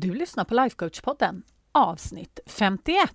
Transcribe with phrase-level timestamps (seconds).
[0.00, 1.42] Du lyssnar på Lifecoach-podden,
[1.72, 3.10] avsnitt 51.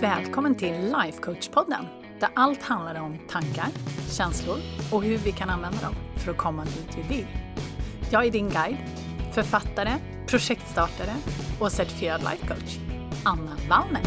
[0.00, 1.84] Välkommen till Lifecoach-podden,
[2.20, 3.66] där allt handlar om tankar,
[4.10, 4.56] känslor
[4.92, 7.26] och hur vi kan använda dem för att komma dit vi vill.
[8.12, 8.78] Jag är din guide,
[9.34, 9.92] författare,
[10.26, 11.14] projektstartare
[11.60, 12.78] och certifierad lifecoach,
[13.24, 14.02] Anna Wallner.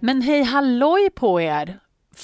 [0.00, 1.82] Men hej halloj på er!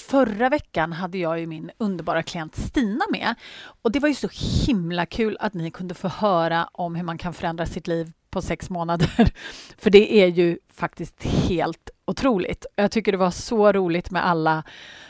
[0.09, 3.35] Förra veckan hade jag ju min underbara klient Stina med
[3.83, 4.29] och det var ju så
[4.67, 8.43] himla kul att ni kunde få höra om hur man kan förändra sitt liv på
[8.43, 9.33] sex månader.
[9.79, 12.67] För det är ju faktiskt helt otroligt.
[12.77, 14.63] Jag tycker det var så roligt med alla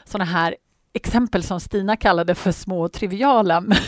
[0.05, 0.57] såna här
[0.93, 3.79] exempel som Stina kallade för små och triviala, men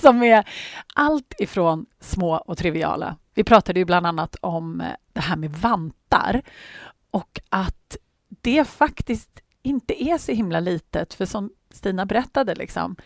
[0.00, 0.48] som är
[0.94, 3.16] allt ifrån små och triviala.
[3.34, 6.42] Vi pratade ju bland annat om eh, det här med vantar
[7.10, 7.96] och att
[8.40, 12.96] det faktiskt inte är så himla litet, för som Stina berättade, liksom,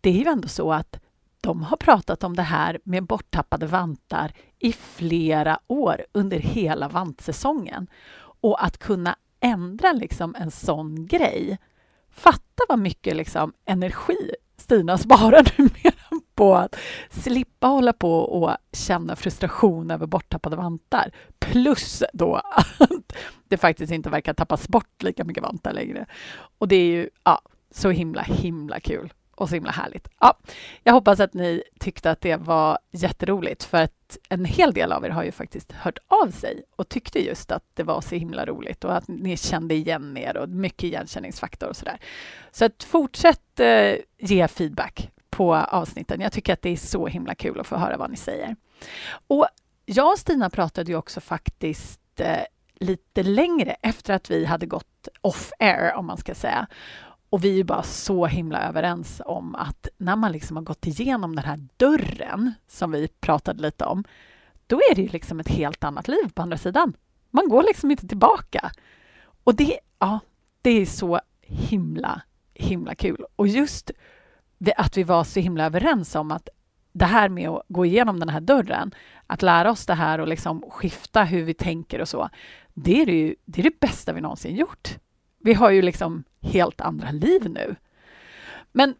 [0.00, 1.00] det är ju ändå så att
[1.40, 7.86] de har pratat om det här med borttappade vantar i flera år under hela vantsäsongen.
[8.40, 11.58] Och att kunna ändra liksom en sån grej.
[12.10, 16.05] Fatta vad mycket liksom energi Stina sparar numera
[16.36, 16.76] på att
[17.10, 21.10] slippa hålla på och känna frustration över borttappade vantar.
[21.38, 22.78] Plus då att
[23.48, 26.06] det faktiskt inte verkar tappas bort lika mycket vantar längre.
[26.58, 30.08] Och det är ju ja, så himla, himla kul och så himla härligt.
[30.20, 30.38] Ja,
[30.82, 35.04] jag hoppas att ni tyckte att det var jätteroligt för att en hel del av
[35.04, 38.46] er har ju faktiskt hört av sig och tyckte just att det var så himla
[38.46, 41.98] roligt och att ni kände igen er och mycket igenkänningsfaktor och sådär.
[42.50, 46.20] Så att fortsätt eh, ge feedback på avsnitten.
[46.20, 48.56] Jag tycker att det är så himla kul att få höra vad ni säger.
[49.26, 49.46] Och
[49.86, 52.42] jag och Stina pratade ju också faktiskt eh,
[52.74, 56.66] lite längre efter att vi hade gått off air, om man ska säga.
[57.30, 61.36] Och vi är bara så himla överens om att när man liksom har gått igenom
[61.36, 64.04] den här dörren som vi pratade lite om,
[64.66, 66.92] då är det ju liksom ett helt annat liv på andra sidan.
[67.30, 68.70] Man går liksom inte tillbaka.
[69.44, 70.20] Och det, ja,
[70.62, 72.22] det är så himla,
[72.54, 73.24] himla kul.
[73.36, 73.90] Och just
[74.76, 76.48] att vi var så himla överens om att
[76.92, 78.94] det här med att gå igenom den här dörren,
[79.26, 82.28] att lära oss det här och liksom skifta hur vi tänker och så,
[82.74, 84.98] det är det, ju, det är det bästa vi någonsin gjort.
[85.38, 87.76] Vi har ju liksom helt andra liv nu.
[88.72, 88.94] Men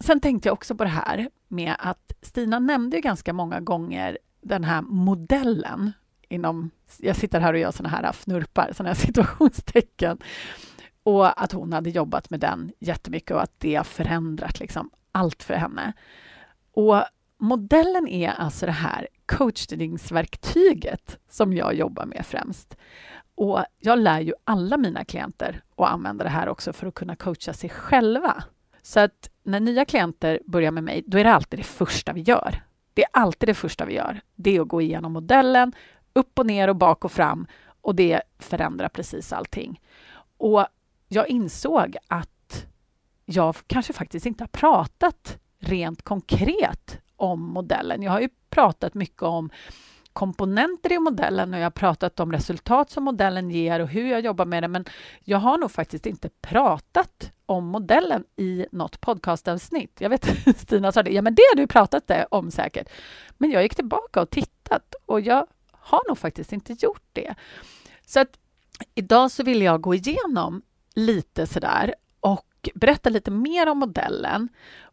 [0.00, 4.64] sen tänkte jag också på det här med att Stina nämnde ganska många gånger den
[4.64, 5.92] här modellen
[6.28, 6.70] inom...
[6.98, 10.18] Jag sitter här och gör såna här fnurpar, såna här situationstecken.
[11.02, 15.42] Och att hon hade jobbat med den jättemycket och att det har förändrat liksom allt
[15.42, 15.92] för henne.
[16.72, 17.04] Och
[17.38, 22.76] modellen är alltså det här coachningsverktyget som jag jobbar med främst.
[23.34, 27.16] Och jag lär ju alla mina klienter att använda det här också för att kunna
[27.16, 28.44] coacha sig själva.
[28.82, 32.20] Så att när nya klienter börjar med mig, då är det alltid det första vi
[32.20, 32.62] gör.
[32.94, 34.20] Det är alltid det första vi gör.
[34.34, 35.72] Det är att gå igenom modellen,
[36.12, 37.46] upp och ner och bak och fram
[37.80, 39.80] och det förändrar precis allting.
[40.36, 40.66] Och
[41.08, 42.30] jag insåg att
[43.32, 48.02] jag kanske faktiskt inte har pratat rent konkret om modellen.
[48.02, 49.50] Jag har ju pratat mycket om
[50.12, 54.20] komponenter i modellen och jag har pratat om resultat som modellen ger och hur jag
[54.20, 54.68] jobbar med det.
[54.68, 54.84] Men
[55.24, 60.00] jag har nog faktiskt inte pratat om modellen i något podcastavsnitt.
[60.00, 62.88] Jag vet Stina sa det, ja men det har du pratat om säkert.
[63.38, 67.34] Men jag gick tillbaka och tittat och jag har nog faktiskt inte gjort det.
[68.06, 68.38] Så att
[68.94, 70.62] idag så vill jag gå igenom
[70.94, 74.48] lite sådär och berätta lite mer om modellen.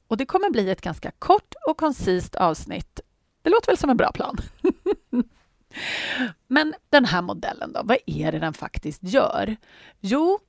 [0.07, 3.01] Och det kommer bli ett ganska kort och koncist avsnitt
[3.47, 4.37] det låter väl som en bra plan.
[6.47, 9.55] Men den här modellen då, vad är det den faktiskt gör?
[9.99, 10.39] Jo,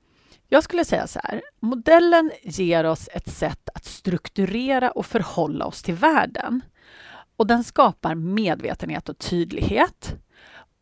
[0.47, 1.41] jag skulle säga så här.
[1.59, 6.61] Modellen ger oss ett sätt att strukturera och förhålla oss till världen.
[7.37, 10.15] Och den skapar medvetenhet och tydlighet.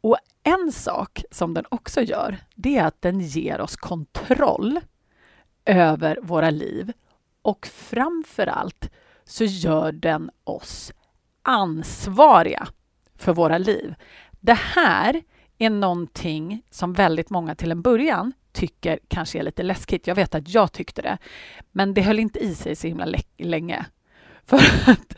[0.02, 4.80] Och en sak som den också gör, det är att den ger oss kontroll
[5.68, 6.94] över våra liv.
[7.42, 8.90] Och framför allt
[9.24, 10.94] så gör den oss
[11.42, 12.68] ansvariga
[13.16, 13.96] för våra liv.
[14.32, 15.22] Det här
[15.58, 20.08] är någonting som väldigt många till en början tycker kanske är lite läskigt.
[20.08, 21.18] Jag vet att jag tyckte det,
[21.72, 23.86] men det höll inte i sig så himla länge.
[24.46, 24.58] För
[24.92, 25.18] att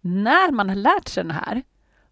[0.00, 1.62] när man har lärt sig den här,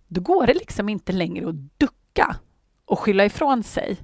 [0.07, 2.37] då går det liksom inte längre att ducka
[2.85, 3.97] och skylla ifrån sig.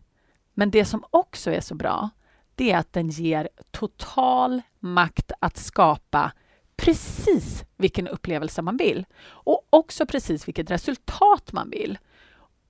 [0.54, 2.10] Men det som också är så bra,
[2.54, 6.32] det är att den ger total makt att skapa
[6.76, 11.98] precis vilken upplevelse man vill och också precis vilket resultat man vill.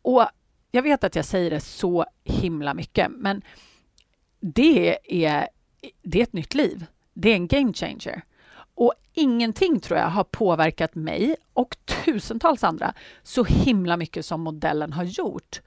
[0.02, 0.26] Och
[0.70, 3.42] jag vet att jag säger det så himla mycket, men
[4.40, 5.48] det är,
[6.02, 6.86] det är ett nytt liv.
[7.12, 8.22] det är en game changer.
[8.74, 14.92] Och ingenting tror jag har påverkat mig och tusentals andra så himla mycket som modellen
[14.92, 15.60] har gjort.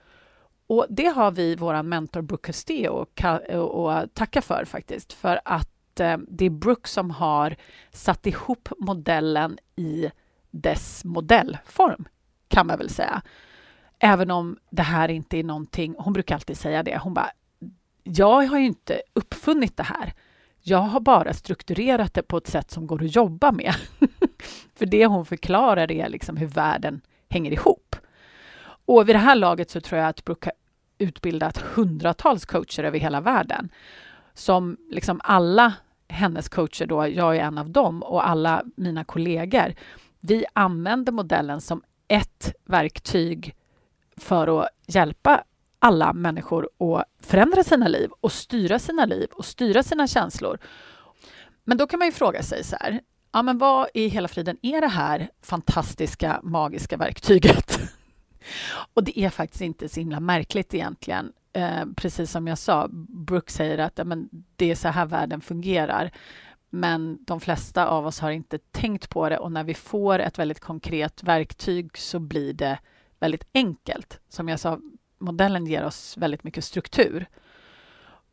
[0.68, 3.06] Och det har vi vår mentor Brooke Castillo
[3.90, 5.14] att tacka för faktiskt.
[5.14, 7.56] För att eh, det är Brooke som har
[7.92, 10.12] satt ihop modellen i
[10.52, 12.08] dess modellform,
[12.48, 13.22] kan man väl säga.
[14.00, 17.32] Även om det här inte är någonting, hon brukar alltid säga det, hon bara
[18.08, 20.14] jag har ju inte uppfunnit det här.
[20.62, 23.74] Jag har bara strukturerat det på ett sätt som går att jobba med.
[24.76, 27.87] För det hon förklarar är liksom hur världen hänger ihop.
[28.88, 30.54] Och vid det här laget så tror jag att Brooke har
[31.08, 33.70] utbildat hundratals coacher över hela världen.
[34.34, 35.74] Som liksom alla
[36.08, 39.74] hennes coacher, då, jag är en av dem, och alla mina kollegor.
[40.20, 43.56] Vi använder modellen som ett verktyg
[44.18, 45.44] för att hjälpa
[45.80, 50.58] alla människor att förändra sina liv och styra sina liv och styra sina känslor.
[51.64, 53.02] Men då kan man ju fråga sig så här,
[53.32, 57.80] ja men vad i hela friden är det här fantastiska, magiska verktyget?
[58.94, 61.34] och det är faktiskt inte så himla märkligt egentligen.
[61.54, 66.12] Eh, precis som jag sa, Brooke säger att men det är så här världen fungerar.
[66.70, 70.40] Men de flesta av oss har inte tänkt på det och när vi får ett
[70.40, 72.80] väldigt konkret verktyg så blir det
[73.20, 74.20] väldigt enkelt.
[74.30, 74.80] Som jag sa,
[75.20, 77.26] modellen ger oss väldigt mycket struktur.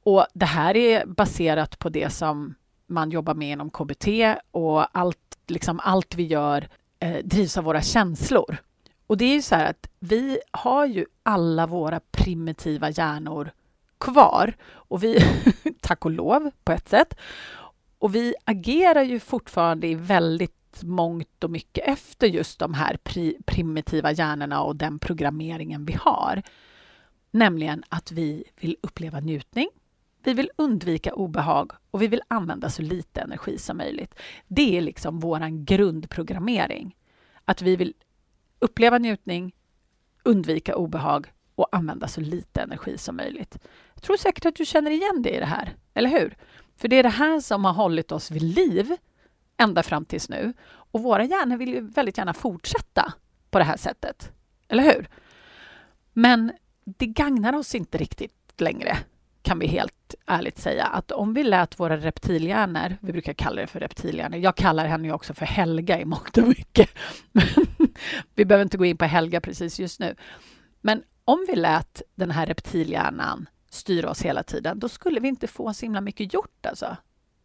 [0.02, 2.54] Och det här är baserat på det som
[2.86, 4.06] man jobbar med inom KBT
[4.50, 6.68] och allt, liksom allt vi gör
[6.98, 8.56] eh, drivs av våra känslor.
[9.06, 13.50] Och det är ju så här att vi har ju alla våra primitiva hjärnor
[13.98, 14.56] kvar.
[14.72, 15.18] Och vi,
[15.80, 17.14] tack och lov på ett sätt.
[17.98, 23.36] Och vi agerar ju fortfarande i väldigt mångt och mycket efter just de här pri
[23.46, 26.42] primitiva hjärnorna och den programmeringen vi har.
[27.30, 29.68] Nämligen att vi vill uppleva njutning,
[30.24, 34.14] vi vill undvika obehag och vi vill använda så lite energi som möjligt.
[34.46, 36.96] Det är liksom vår grundprogrammering.
[37.44, 37.94] Att vi vill
[38.58, 39.54] uppleva njutning,
[40.22, 43.58] undvika obehag och använda så lite energi som möjligt.
[43.94, 46.36] Jag tror säkert att du känner igen det i det här, eller hur?
[46.76, 48.96] För det är det här som har hållit oss vid liv
[49.56, 50.52] ända fram tills nu.
[50.66, 53.12] Och våra hjärnor vill ju väldigt gärna fortsätta
[53.50, 54.32] på det här sättet,
[54.68, 55.08] eller hur?
[56.12, 56.52] Men
[56.84, 58.96] det gagnar oss inte riktigt längre,
[59.42, 60.84] kan vi helt ärligt säga.
[60.84, 65.08] Att om vi lät våra reptilhjärnor, vi brukar kalla det för reptilhjärnor, jag kallar henne
[65.08, 66.90] ju också för Helga i mångt och mycket.
[68.34, 70.16] vi behöver inte gå in på Helga precis just nu.
[70.80, 75.46] Men om vi lät den här reptilhjärnan styra oss hela tiden, då skulle vi inte
[75.46, 76.96] få så himla mycket gjort alltså.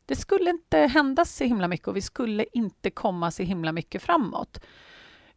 [0.06, 4.02] Det skulle inte hända så himla mycket och vi skulle inte komma så himla mycket
[4.02, 4.60] framåt.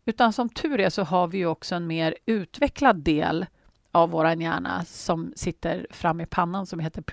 [0.05, 3.47] Utan som tur är så har vi också en mer utvecklad del
[3.93, 7.05] av vår hjärna som sitter fram i pannan som heter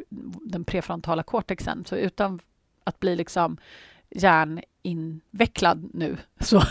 [0.42, 1.86] den prefrontala cortexen.
[1.86, 2.40] Så utan
[2.84, 3.57] att bli liksom
[4.81, 6.61] invecklad nu så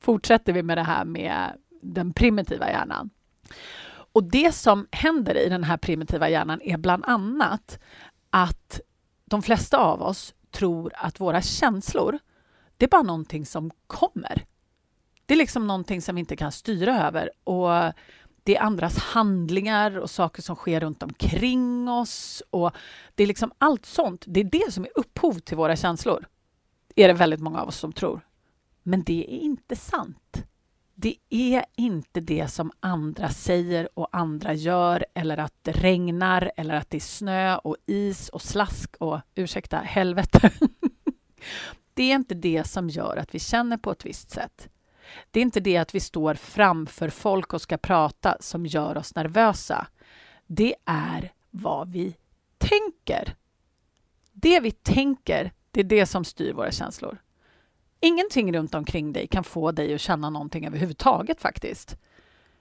[0.00, 1.52] fortsätter vi med det här med
[1.82, 3.10] den primitiva hjärnan.
[4.12, 7.78] Och det som händer i den här primitiva hjärnan är bland annat
[8.30, 8.80] att
[9.24, 12.18] de flesta av oss tror att våra känslor,
[12.76, 14.44] det är bara någonting som kommer.
[15.26, 17.30] Det är liksom någonting som vi inte kan styra över.
[17.44, 17.92] Och
[18.42, 22.42] det är andras handlingar och saker som sker runt omkring oss.
[22.50, 22.72] Och
[23.14, 24.24] det är liksom allt sånt.
[24.26, 26.26] Det är det som är upphov till våra känslor
[26.96, 28.20] är det väldigt många av oss som tror.
[28.82, 30.44] Men det är inte sant.
[30.94, 36.74] Det är inte det som andra säger och andra gör eller att det regnar eller
[36.74, 40.50] att det är snö och is och slask och ursäkta, helvete.
[41.94, 44.68] det är inte det som gör att vi känner på ett visst sätt.
[45.30, 49.14] Det är inte det att vi står framför folk och ska prata som gör oss
[49.14, 49.86] nervösa.
[50.46, 52.16] Det är vad vi
[52.58, 53.34] tänker.
[54.32, 57.18] Det vi tänker, det är det som styr våra känslor.
[58.00, 61.96] Ingenting runt omkring dig kan få dig att känna någonting överhuvudtaget faktiskt.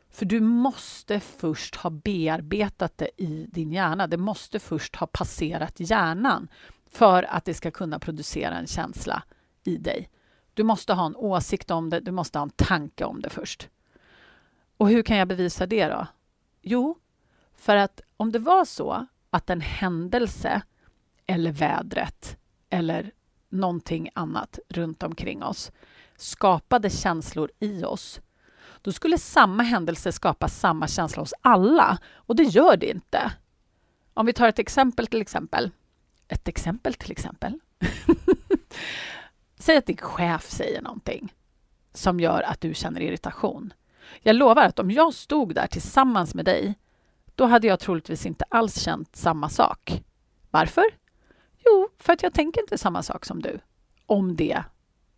[0.09, 4.07] För du måste först ha bearbetat det i din hjärna.
[4.07, 6.47] Det måste först ha passerat hjärnan
[6.91, 9.23] för att det ska kunna producera en känsla
[9.63, 10.09] i dig.
[10.53, 13.69] Du måste ha en åsikt om det, du måste ha en tanke om det först.
[14.77, 16.07] Och hur kan jag bevisa det då?
[16.61, 16.97] Jo,
[17.55, 20.61] för att om det var så att en händelse
[21.25, 22.38] eller vädret
[22.69, 23.11] eller
[23.49, 25.71] någonting annat runt omkring oss
[26.21, 28.21] skapade känslor i oss,
[28.81, 31.97] då skulle samma händelse skapa samma känsla hos alla.
[32.13, 33.31] Och det gör det inte.
[34.13, 35.71] Om vi tar ett exempel till exempel.
[36.27, 37.59] Ett exempel till exempel.
[39.59, 41.33] Säg att din chef säger någonting
[41.93, 43.73] som gör att du känner irritation.
[44.21, 46.75] Jag lovar att om jag stod där tillsammans med dig,
[47.35, 50.03] då hade jag troligtvis inte alls känt samma sak.
[50.51, 50.83] Varför?
[51.69, 53.59] Jo, för att jag tänker inte samma sak som du
[54.05, 54.63] om det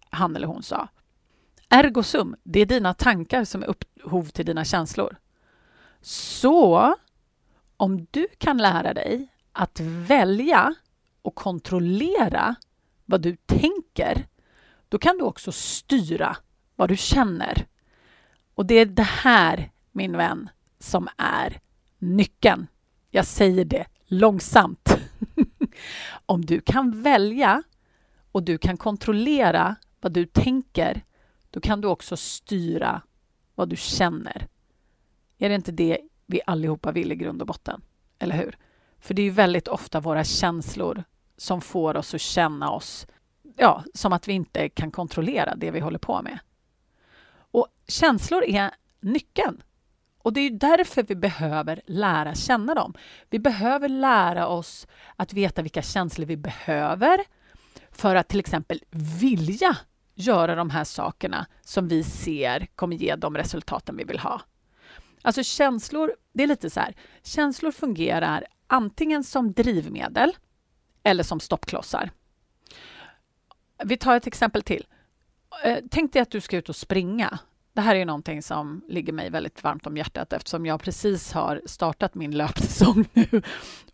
[0.10, 0.88] han eller hon sa.
[1.70, 5.18] Ergo sum, det är dina tankar som är upphov till dina känslor.
[6.02, 6.96] Så
[7.78, 10.76] om du kan lära dig att välja
[11.22, 12.56] och kontrollera
[13.06, 14.28] vad du tänker,
[14.90, 16.38] då kan du också styra
[16.76, 17.66] vad du känner.
[18.56, 21.60] Och det är det här, min vän, som är
[22.00, 22.68] nyckeln.
[23.12, 24.98] Jag säger det långsamt.
[26.32, 27.64] Om du kan välja
[28.32, 31.04] och du kan kontrollera vad du tänker,
[31.50, 33.02] då kan du också styra
[33.56, 34.48] vad du känner.
[35.38, 37.82] Är det inte det vi allihopa vill i grund och botten?
[38.20, 38.58] Eller hur?
[39.00, 41.04] För det är ju väldigt ofta våra känslor
[41.38, 43.08] som får oss att känna oss
[43.58, 46.40] ja, som att vi inte kan kontrollera det vi håller på med.
[47.34, 49.64] Och känslor är nyckeln.
[50.24, 52.94] Och det är därför vi behöver lära känna dem.
[53.30, 57.18] Vi behöver lära oss att veta vilka känslor vi behöver
[57.92, 58.84] för att till exempel
[59.20, 59.78] vilja
[60.16, 64.42] göra de här sakerna som vi ser kommer ge de resultaten vi vill ha.
[65.22, 70.36] Alltså känslor, det är lite så här, känslor fungerar antingen som drivmedel
[71.04, 72.12] eller som stoppklossar.
[73.84, 74.88] Vi tar ett exempel till.
[75.64, 77.40] Eh, tänk dig att du ska ut och springa.
[77.74, 81.62] Det här är någonting som ligger mig väldigt varmt om hjärtat eftersom jag precis har
[81.66, 83.42] startat min löpsäsong nu.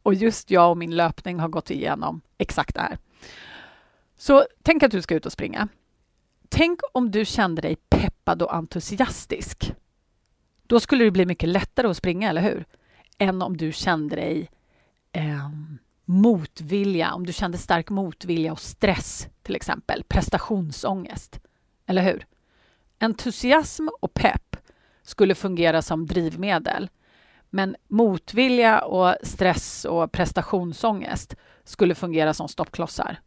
[0.03, 2.97] Och just jag och min löpning har gått igenom exakt det här.
[4.17, 5.67] Så tänk att du ska ut och springa.
[6.49, 9.73] Tänk om du kände dig peppad och entusiastisk.
[10.67, 12.65] Då skulle det bli mycket lättare att springa, eller hur?
[13.17, 14.49] Än om du kände dig
[15.11, 15.49] eh,
[16.05, 21.39] motvilja, om du kände stark motvilja och stress, till exempel prestationsångest.
[21.85, 22.25] Eller hur?
[22.99, 24.57] Entusiasm och pepp
[25.03, 26.89] skulle fungera som drivmedel.
[27.49, 33.19] Men motvilja och stress och prestationsångest skulle fungera som stoppklossar.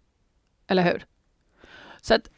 [0.67, 1.07] Eller hur?
[2.01, 2.31] Så att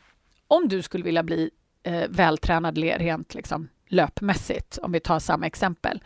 [0.46, 1.50] om du skulle vilja bli
[1.82, 6.02] eh, vältränad rent liksom, löpmässigt, om vi tar samma exempel,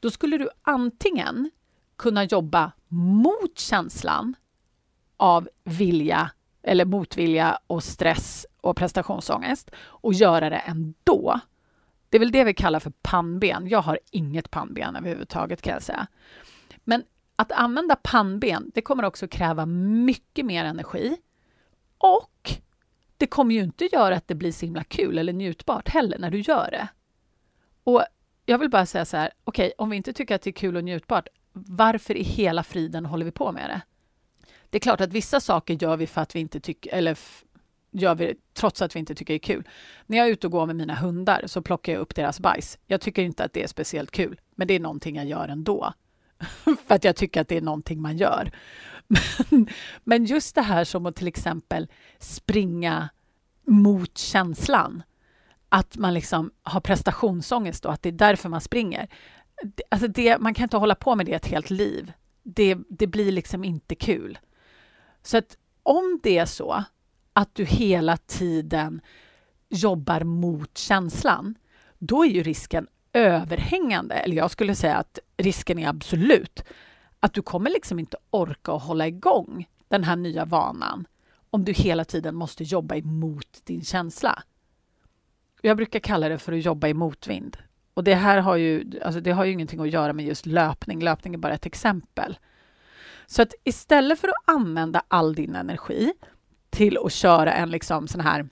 [0.00, 1.50] då skulle du antingen
[1.96, 4.34] kunna jobba mot känslan
[5.16, 6.30] av vilja
[6.62, 11.40] eller motvilja och stress och prestationsångest och göra det ändå.
[12.08, 13.68] Det är väl det vi kallar för pannben.
[13.68, 16.06] Jag har inget pannben överhuvudtaget kan jag säga.
[16.84, 17.04] Men
[17.36, 21.16] att använda pannben, det kommer också kräva mycket mer energi
[21.98, 22.52] och
[23.16, 26.30] det kommer ju inte göra att det blir så himla kul eller njutbart heller när
[26.30, 26.88] du gör det.
[27.84, 28.04] Och
[28.46, 30.52] jag vill bara säga så här, okej, okay, om vi inte tycker att det är
[30.52, 33.80] kul och njutbart, varför i hela friden håller vi på med det?
[34.70, 37.18] Det är klart att vissa saker gör vi för att vi inte tycker, eller
[37.90, 39.68] gör vi trots att vi inte tycker det är kul.
[40.06, 42.78] När jag är ute och går med mina hundar så plockar jag upp deras bajs.
[42.86, 45.92] Jag tycker inte att det är speciellt kul, men det är någonting jag gör ändå.
[46.86, 48.50] för att jag tycker att det är någonting man gör.
[49.50, 49.68] Men,
[50.04, 53.08] men just det här som att till exempel springa
[53.66, 55.02] mot känslan.
[55.68, 59.08] Att man liksom har prestationsångest och att det är därför man springer.
[59.88, 62.12] Alltså det, man kan inte hålla på med det ett helt liv.
[62.42, 64.38] Det, det blir liksom inte kul.
[65.22, 66.84] Så att om det är så
[67.40, 69.00] att du hela tiden
[69.68, 71.54] jobbar mot känslan,
[71.98, 76.62] då är ju risken överhängande, eller jag skulle säga att risken är absolut,
[77.20, 81.06] att du kommer liksom inte orka att hålla igång den här nya vanan
[81.50, 84.42] om du hela tiden måste jobba emot din känsla.
[85.62, 87.56] Jag brukar kalla det för att jobba i motvind.
[87.94, 91.02] Och det här har ju, alltså det har ju ingenting att göra med just löpning.
[91.02, 92.38] Löpning är bara ett exempel.
[93.26, 96.12] Så att istället för att använda all din energi
[96.70, 98.48] till att köra en liksom sån här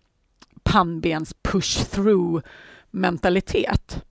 [0.62, 2.42] pannbens push-through
[2.90, 4.04] mentalitet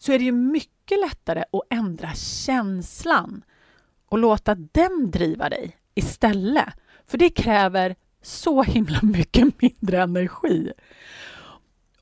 [0.00, 3.42] så är det ju mycket lättare att ändra känslan
[4.06, 6.68] och låta den driva dig istället.
[7.06, 10.72] För det kräver så himla mycket mindre energi.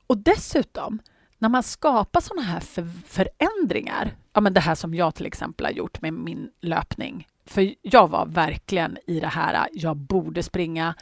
[0.07, 0.99] Och dessutom,
[1.37, 5.65] när man skapar sådana här för förändringar, ja men det här som jag till exempel
[5.65, 10.95] har gjort med min löpning, för jag var verkligen i det här, jag borde springa,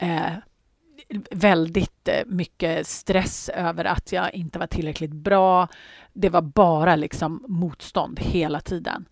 [0.00, 0.32] eh,
[1.30, 5.68] väldigt eh, mycket stress över att jag inte var tillräckligt bra.
[6.12, 9.08] Det var bara liksom motstånd hela tiden.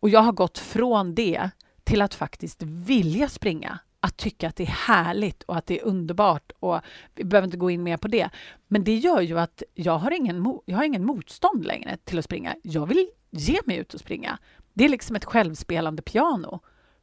[0.00, 1.50] Och jag har gått från det
[1.84, 3.78] till att faktiskt vilja springa.
[4.00, 6.52] Att tycka att det är härligt och att det är underbart.
[6.58, 6.80] Och
[7.14, 8.30] vi behöver inte gå in mer på det.
[8.68, 12.24] Men det gör ju att jag har ingen, jag har ingen motstånd längre till att
[12.24, 12.56] springa.
[12.62, 14.38] Jag vill ge mig ut och springa.
[14.74, 16.60] Det är liksom ett självspelande piano.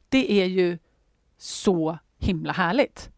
[0.08, 0.78] Det är ju
[1.38, 3.10] så himla härligt.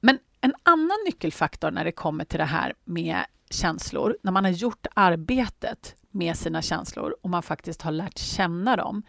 [0.00, 4.52] Men en annan nyckelfaktor när det kommer till det här med känslor, när man har
[4.52, 9.02] gjort arbetet med sina känslor och man faktiskt har lärt känna dem,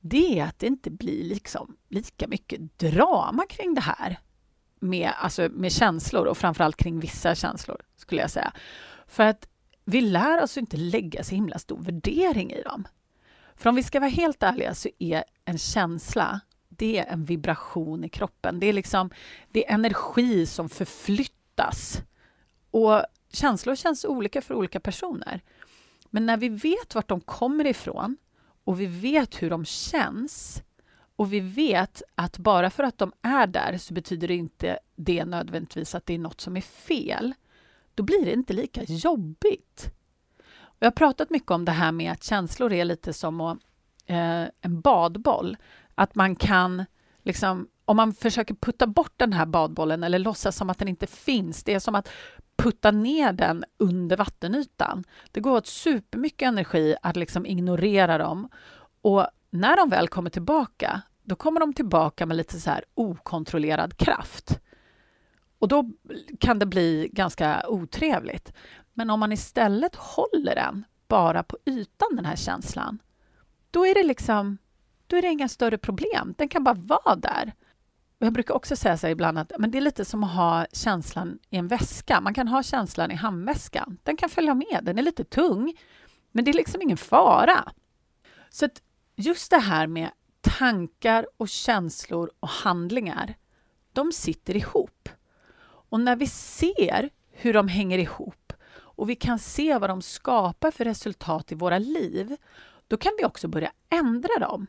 [0.00, 4.18] det är att det inte blir liksom lika mycket drama kring det här
[4.80, 8.52] med, alltså med känslor och framförallt kring vissa känslor, skulle jag säga.
[9.06, 9.48] För att
[9.84, 12.88] vi lär oss inte lägga så himla stor värdering i dem.
[13.56, 16.40] För om vi ska vara helt ärliga så är en känsla
[16.80, 18.60] det är en vibration i kroppen.
[18.60, 19.10] Det är, liksom,
[19.50, 22.02] det är energi som förflyttas.
[22.70, 25.40] Och känslor känns olika för olika personer.
[26.10, 28.16] Men när vi vet vart de kommer ifrån
[28.64, 30.62] och vi vet hur de känns
[31.16, 35.24] och vi vet att bara för att de är där så betyder det inte det
[35.24, 37.34] nödvändigtvis att det är något som är fel.
[37.94, 39.92] Då blir det inte lika jobbigt.
[40.78, 43.58] Jag har pratat mycket om det här med att känslor är lite som att,
[44.06, 45.56] eh, en badboll.
[46.00, 46.84] Att man kan,
[47.22, 51.06] liksom, om man försöker putta bort den här badbollen eller låtsas som att den inte
[51.06, 52.08] finns, det är som att
[52.56, 55.04] putta ner den under vattenytan.
[55.30, 58.48] Det går åt supermycket energi att liksom ignorera dem.
[59.02, 63.96] Och när de väl kommer tillbaka, då kommer de tillbaka med lite så här okontrollerad
[63.96, 64.60] kraft.
[65.58, 65.90] Och då
[66.38, 68.52] kan det bli ganska otrevligt.
[68.94, 72.98] Men om man istället håller den bara på ytan, den här känslan,
[73.70, 74.58] då är det liksom
[75.10, 76.34] då är det inga större problem.
[76.38, 77.52] Den kan bara vara där.
[78.18, 81.38] Jag brukar också säga så ibland att men det är lite som att ha känslan
[81.50, 82.20] i en väska.
[82.20, 83.98] Man kan ha känslan i handväskan.
[84.02, 84.80] Den kan följa med.
[84.82, 85.74] Den är lite tung,
[86.32, 87.72] men det är liksom ingen fara.
[88.50, 88.82] Så att
[89.16, 93.34] just det här med tankar och känslor och handlingar,
[93.92, 95.08] de sitter ihop.
[95.62, 100.70] Och när vi ser hur de hänger ihop och vi kan se vad de skapar
[100.70, 102.36] för resultat i våra liv,
[102.88, 104.66] då kan vi också börja ändra dem.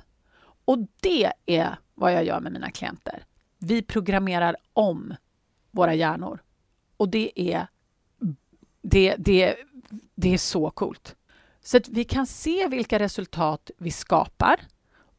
[0.65, 3.25] Och det är vad jag gör med mina klienter.
[3.59, 5.15] Vi programmerar om
[5.71, 6.39] våra hjärnor.
[6.97, 7.67] Och det är,
[8.81, 9.55] det, det,
[10.15, 11.15] det är så coolt.
[11.61, 14.59] Så att vi kan se vilka resultat vi skapar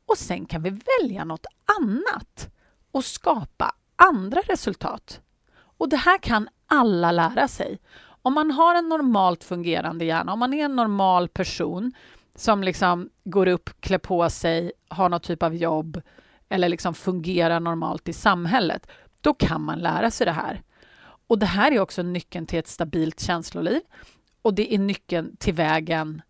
[0.07, 1.47] och sen kan vi välja något
[1.81, 2.49] annat
[2.91, 5.21] och skapa andra resultat.
[5.55, 7.79] Och det här kan alla lära sig.
[8.23, 11.93] Om man har en normalt fungerande hjärna, om man är en normal person
[12.35, 16.03] som liksom går upp, klär på sig, har någon typ av jobb
[16.49, 18.87] eller liksom fungerar normalt i samhället,
[19.21, 20.63] då kan man lära sig det här.
[21.27, 23.81] Och det här är också nyckeln till ett stabilt känsloliv
[24.43, 26.23] och det är nyckeln till vägen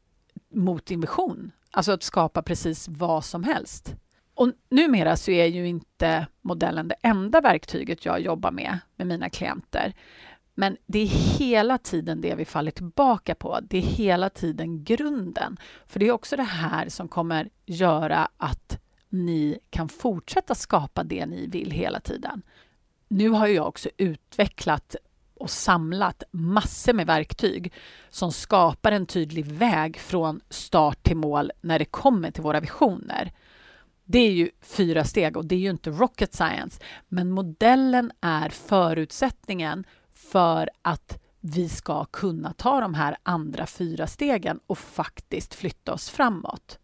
[0.55, 3.95] mot din vision, alltså att skapa precis vad som helst.
[4.35, 9.31] Och numera så är ju inte modellen det enda verktyget jag jobbar med med mina
[9.31, 9.95] klienter.
[10.55, 11.07] Men det är
[11.38, 13.59] hela tiden det vi faller tillbaka på.
[13.62, 15.57] Det är hela tiden grunden.
[15.87, 21.27] För det är också det här som kommer göra att ni kan fortsätta skapa det
[21.27, 22.43] ni vill hela tiden.
[23.09, 24.97] Nu har jag också utvecklat
[25.35, 27.73] och samlat massor med verktyg
[28.11, 33.33] som skapar en tydlig väg från start till mål när det kommer till våra visioner.
[34.05, 38.49] Det är ju fyra steg och det är ju inte rocket science, men modellen är
[38.49, 39.85] förutsättningen
[40.33, 46.11] för att vi ska kunna ta de här andra fyra stegen och faktiskt flytta oss
[46.11, 46.79] framåt.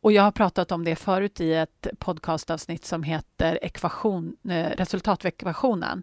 [0.00, 6.02] Och jag har pratat om det förut i ett podcastavsnitt som heter ekvation, eh, resultatekvationen.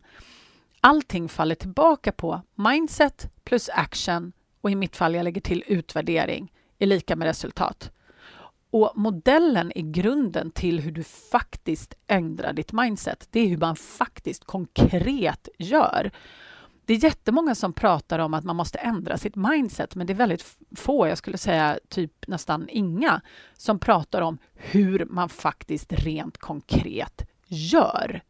[0.82, 4.32] Allting faller tillbaka på mindset plus action
[4.62, 7.92] och i mitt fall jag lägger till utvärdering är lika med resultat.
[8.72, 13.28] Och modellen är grunden till hur du faktiskt ändrar ditt mindset.
[13.32, 16.12] Det är hur man faktiskt konkret gör.
[16.86, 20.16] Det är jättemånga som pratar om att man måste ändra sitt mindset, men det är
[20.16, 23.22] väldigt få, jag skulle säga typ nästan inga,
[23.54, 28.22] som pratar om hur man faktiskt rent konkret gör.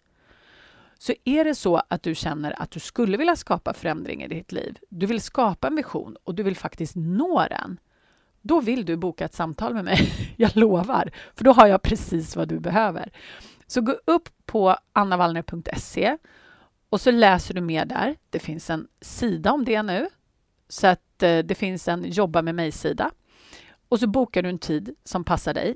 [0.97, 4.51] Så är det så att du känner att du skulle vilja skapa förändring i ditt
[4.51, 7.77] liv, du vill skapa en vision och du vill faktiskt nå den,
[8.41, 10.33] då vill du boka ett samtal med mig.
[10.37, 13.11] Jag lovar, för då har jag precis vad du behöver.
[13.67, 16.17] Så gå upp på annavallner.se
[16.89, 18.15] och så läser du mer där.
[18.29, 20.09] Det finns en sida om det nu,
[20.69, 23.11] så att eh, det finns en jobba med mig-sida.
[23.89, 25.75] Och så bokar du en tid som passar dig.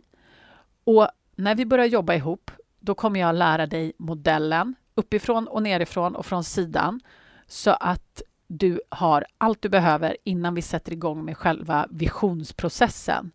[0.83, 6.15] Och när vi börjar jobba ihop, då kommer jag lära dig modellen uppifrån och nerifrån
[6.15, 6.99] och från sidan
[7.47, 8.21] så att
[8.59, 13.31] du har allt du behöver innan vi sätter igång med själva visionsprocessen.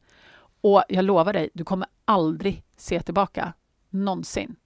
[0.61, 3.53] Och jag lovar dig, du kommer aldrig se tillbaka.
[3.91, 4.57] Någonsin.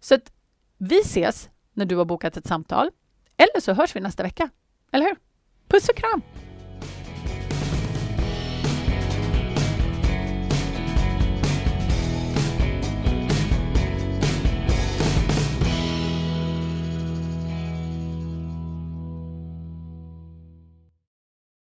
[0.00, 0.32] Så att
[0.78, 2.90] vi ses när du har bokat ett samtal.
[3.36, 4.50] Eller så hörs vi nästa vecka.
[4.92, 5.16] Eller hur?
[5.68, 6.22] Puss och kram!